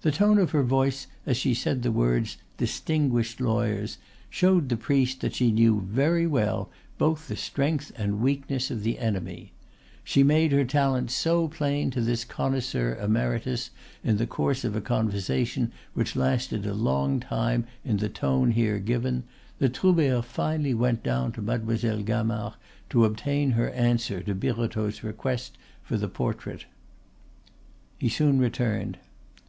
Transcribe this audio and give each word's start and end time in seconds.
The 0.00 0.12
tone 0.12 0.38
of 0.38 0.52
her 0.52 0.62
voice 0.62 1.08
as 1.26 1.36
she 1.36 1.54
said 1.54 1.82
the 1.82 1.90
words 1.90 2.36
"distinguished 2.56 3.40
lawyers" 3.40 3.98
showed 4.30 4.68
the 4.68 4.76
priest 4.76 5.22
that 5.22 5.34
she 5.34 5.50
knew 5.50 5.80
very 5.80 6.24
well 6.24 6.70
both 6.98 7.26
the 7.26 7.34
strength 7.34 7.90
and 7.96 8.20
weakness 8.20 8.70
of 8.70 8.84
the 8.84 9.00
enemy. 9.00 9.50
She 10.04 10.22
made 10.22 10.52
her 10.52 10.64
talent 10.64 11.10
so 11.10 11.48
plain 11.48 11.90
to 11.90 12.00
this 12.00 12.24
connoisseur 12.24 12.94
emeritus 12.94 13.70
in 14.04 14.18
the 14.18 14.26
course 14.28 14.62
of 14.62 14.76
a 14.76 14.80
conversation 14.80 15.72
which 15.94 16.14
lasted 16.14 16.64
a 16.64 16.74
long 16.74 17.18
time 17.18 17.66
in 17.84 17.96
the 17.96 18.08
tone 18.08 18.52
here 18.52 18.78
given, 18.78 19.24
that 19.58 19.74
Troubert 19.74 20.24
finally 20.26 20.74
went 20.74 21.02
down 21.02 21.32
to 21.32 21.42
Mademoiselle 21.42 22.04
Gamard 22.04 22.54
to 22.90 23.04
obtain 23.04 23.50
her 23.50 23.70
answer 23.70 24.22
to 24.22 24.32
Birotteau's 24.32 25.02
request 25.02 25.58
for 25.82 25.96
the 25.96 26.06
portrait. 26.08 26.66
He 27.98 28.08
soon 28.08 28.38
returned. 28.38 28.98